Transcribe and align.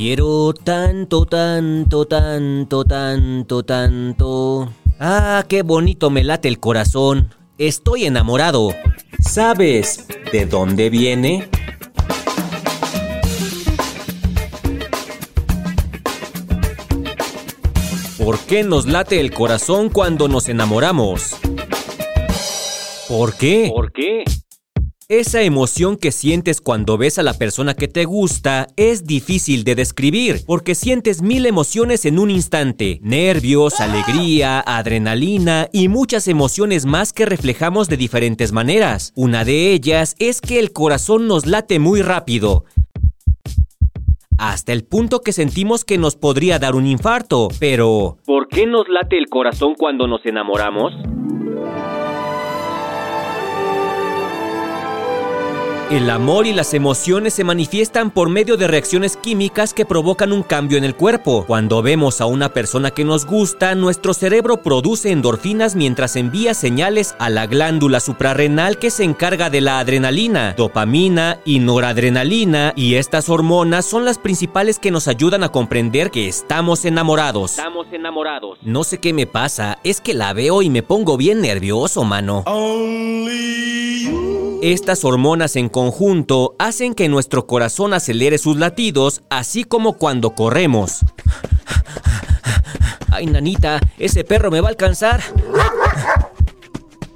quiero 0.00 0.54
tanto, 0.54 1.26
tanto, 1.26 2.06
tanto, 2.06 2.84
tanto, 2.86 3.62
tanto. 3.62 4.72
Ah, 4.98 5.44
qué 5.46 5.60
bonito 5.60 6.08
me 6.08 6.24
late 6.24 6.48
el 6.48 6.58
corazón. 6.58 7.34
Estoy 7.58 8.06
enamorado. 8.06 8.74
¿Sabes 9.20 10.06
de 10.32 10.46
dónde 10.46 10.88
viene? 10.88 11.50
¿Por 18.16 18.38
qué 18.38 18.64
nos 18.64 18.86
late 18.86 19.20
el 19.20 19.34
corazón 19.34 19.90
cuando 19.90 20.28
nos 20.28 20.48
enamoramos? 20.48 21.36
¿Por 23.06 23.36
qué? 23.36 23.70
¿Por 23.70 23.92
qué? 23.92 24.24
Esa 25.10 25.42
emoción 25.42 25.96
que 25.96 26.12
sientes 26.12 26.60
cuando 26.60 26.96
ves 26.96 27.18
a 27.18 27.24
la 27.24 27.34
persona 27.34 27.74
que 27.74 27.88
te 27.88 28.04
gusta 28.04 28.68
es 28.76 29.08
difícil 29.08 29.64
de 29.64 29.74
describir, 29.74 30.42
porque 30.46 30.76
sientes 30.76 31.20
mil 31.20 31.46
emociones 31.46 32.04
en 32.04 32.20
un 32.20 32.30
instante. 32.30 33.00
Nervios, 33.02 33.80
alegría, 33.80 34.60
adrenalina 34.60 35.66
y 35.72 35.88
muchas 35.88 36.28
emociones 36.28 36.86
más 36.86 37.12
que 37.12 37.26
reflejamos 37.26 37.88
de 37.88 37.96
diferentes 37.96 38.52
maneras. 38.52 39.12
Una 39.16 39.44
de 39.44 39.72
ellas 39.72 40.14
es 40.20 40.40
que 40.40 40.60
el 40.60 40.72
corazón 40.72 41.26
nos 41.26 41.44
late 41.44 41.80
muy 41.80 42.02
rápido 42.02 42.66
hasta 44.38 44.72
el 44.72 44.84
punto 44.84 45.22
que 45.22 45.32
sentimos 45.32 45.84
que 45.84 45.98
nos 45.98 46.14
podría 46.14 46.60
dar 46.60 46.76
un 46.76 46.86
infarto. 46.86 47.48
Pero, 47.58 48.18
¿por 48.24 48.46
qué 48.46 48.64
nos 48.64 48.88
late 48.88 49.18
el 49.18 49.26
corazón 49.26 49.74
cuando 49.76 50.06
nos 50.06 50.24
enamoramos? 50.24 50.94
El 55.90 56.08
amor 56.08 56.46
y 56.46 56.52
las 56.52 56.72
emociones 56.72 57.34
se 57.34 57.42
manifiestan 57.42 58.12
por 58.12 58.28
medio 58.28 58.56
de 58.56 58.68
reacciones 58.68 59.16
químicas 59.16 59.74
que 59.74 59.84
provocan 59.84 60.30
un 60.30 60.44
cambio 60.44 60.78
en 60.78 60.84
el 60.84 60.94
cuerpo. 60.94 61.42
Cuando 61.48 61.82
vemos 61.82 62.20
a 62.20 62.26
una 62.26 62.50
persona 62.50 62.92
que 62.92 63.04
nos 63.04 63.26
gusta, 63.26 63.74
nuestro 63.74 64.14
cerebro 64.14 64.62
produce 64.62 65.10
endorfinas 65.10 65.74
mientras 65.74 66.14
envía 66.14 66.54
señales 66.54 67.16
a 67.18 67.28
la 67.28 67.48
glándula 67.48 67.98
suprarrenal 67.98 68.78
que 68.78 68.90
se 68.90 69.02
encarga 69.02 69.50
de 69.50 69.62
la 69.62 69.80
adrenalina, 69.80 70.54
dopamina 70.56 71.40
y 71.44 71.58
noradrenalina, 71.58 72.72
y 72.76 72.94
estas 72.94 73.28
hormonas 73.28 73.84
son 73.84 74.04
las 74.04 74.18
principales 74.18 74.78
que 74.78 74.92
nos 74.92 75.08
ayudan 75.08 75.42
a 75.42 75.48
comprender 75.48 76.12
que 76.12 76.28
estamos 76.28 76.84
enamorados. 76.84 77.58
Estamos 77.58 77.88
enamorados. 77.92 78.60
No 78.62 78.84
sé 78.84 78.98
qué 78.98 79.12
me 79.12 79.26
pasa, 79.26 79.80
es 79.82 80.00
que 80.00 80.14
la 80.14 80.34
veo 80.34 80.62
y 80.62 80.70
me 80.70 80.84
pongo 80.84 81.16
bien 81.16 81.40
nervioso, 81.40 82.04
mano. 82.04 82.44
Estas 84.62 85.06
hormonas 85.06 85.56
en 85.56 85.70
conjunto 85.70 86.54
hacen 86.58 86.94
que 86.94 87.08
nuestro 87.08 87.46
corazón 87.46 87.94
acelere 87.94 88.36
sus 88.36 88.58
latidos, 88.58 89.22
así 89.30 89.64
como 89.64 89.94
cuando 89.94 90.34
corremos. 90.34 90.98
Ay, 93.10 93.24
nanita, 93.24 93.80
ese 93.98 94.22
perro 94.22 94.50
me 94.50 94.60
va 94.60 94.68
a 94.68 94.70
alcanzar. 94.70 95.22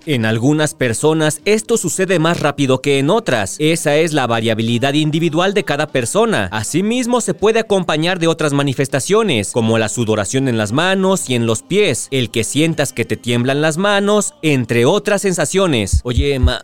En 0.06 0.24
algunas 0.24 0.74
personas 0.74 1.42
esto 1.44 1.76
sucede 1.76 2.18
más 2.18 2.40
rápido 2.40 2.80
que 2.80 2.98
en 2.98 3.10
otras. 3.10 3.56
Esa 3.58 3.96
es 3.96 4.14
la 4.14 4.26
variabilidad 4.26 4.94
individual 4.94 5.52
de 5.52 5.64
cada 5.64 5.88
persona. 5.88 6.48
Asimismo 6.50 7.20
se 7.20 7.34
puede 7.34 7.60
acompañar 7.60 8.18
de 8.18 8.26
otras 8.26 8.54
manifestaciones, 8.54 9.52
como 9.52 9.76
la 9.76 9.90
sudoración 9.90 10.48
en 10.48 10.56
las 10.56 10.72
manos 10.72 11.28
y 11.28 11.34
en 11.34 11.46
los 11.46 11.62
pies, 11.62 12.08
el 12.10 12.30
que 12.30 12.44
sientas 12.44 12.94
que 12.94 13.04
te 13.04 13.18
tiemblan 13.18 13.60
las 13.60 13.76
manos, 13.76 14.34
entre 14.40 14.86
otras 14.86 15.22
sensaciones. 15.22 16.00
Oye, 16.04 16.38
ma 16.38 16.62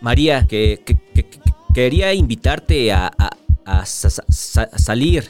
María, 0.00 0.46
que, 0.46 0.82
quería 1.74 2.14
invitarte 2.14 2.92
a, 2.92 3.10
salir. 4.76 5.28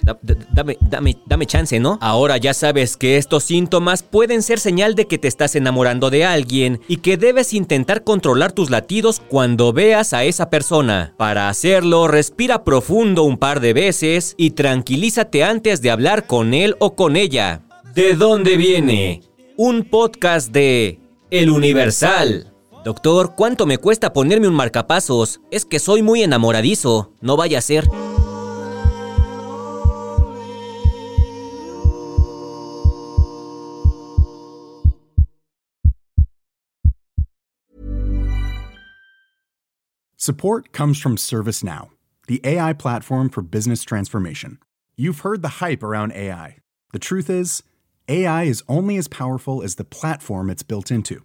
dame, 0.52 0.76
dame, 0.80 1.16
dame 1.26 1.46
chance, 1.46 1.80
¿no? 1.80 1.98
Ahora 2.02 2.36
ya 2.36 2.52
sabes 2.52 2.98
que 2.98 3.16
estos 3.16 3.44
síntomas 3.44 4.02
pueden 4.02 4.42
ser 4.42 4.60
señal 4.60 4.94
de 4.94 5.06
que 5.06 5.16
te 5.16 5.26
estás 5.26 5.56
enamorando 5.56 6.10
de 6.10 6.24
alguien 6.26 6.80
y 6.86 6.98
que 6.98 7.16
debes 7.16 7.54
intentar 7.54 8.04
controlar 8.04 8.52
tus 8.52 8.68
latidos 8.68 9.22
cuando 9.26 9.72
veas 9.72 10.12
a 10.12 10.24
esa 10.24 10.50
persona. 10.50 11.14
Para 11.16 11.48
hacerlo, 11.48 12.08
respira 12.08 12.62
profundo 12.62 13.22
un 13.22 13.38
par 13.38 13.60
de 13.60 13.72
veces 13.72 14.34
y 14.36 14.50
tranquilízate 14.50 15.42
antes 15.42 15.80
de 15.80 15.90
hablar 15.90 16.26
con 16.26 16.52
él 16.52 16.76
o 16.78 16.94
con 16.94 17.16
ella. 17.16 17.62
¿De 17.94 18.12
dónde 18.14 18.58
viene? 18.58 19.22
Un 19.56 19.84
podcast 19.84 20.52
de 20.52 21.00
El 21.30 21.48
Universal. 21.48 22.52
Doctor, 22.86 23.34
¿cuánto 23.34 23.66
me 23.66 23.78
cuesta 23.78 24.12
ponerme 24.12 24.46
un 24.46 24.54
marcapasos? 24.54 25.40
Es 25.50 25.64
que 25.64 25.80
soy 25.80 26.02
muy 26.02 26.22
enamoradizo. 26.22 27.12
No 27.20 27.36
vaya 27.36 27.58
a 27.58 27.60
ser. 27.60 27.88
Support 40.16 40.70
comes 40.70 41.00
from 41.00 41.16
ServiceNow, 41.16 41.88
the 42.28 42.40
AI 42.44 42.72
platform 42.72 43.30
for 43.30 43.42
business 43.42 43.82
transformation. 43.82 44.60
You've 44.96 45.24
heard 45.24 45.42
the 45.42 45.60
hype 45.60 45.82
around 45.82 46.12
AI. 46.12 46.58
The 46.92 47.00
truth 47.00 47.28
is, 47.28 47.64
AI 48.06 48.44
is 48.44 48.62
only 48.68 48.96
as 48.96 49.08
powerful 49.08 49.64
as 49.64 49.74
the 49.74 49.82
platform 49.82 50.48
it's 50.48 50.62
built 50.62 50.92
into. 50.92 51.24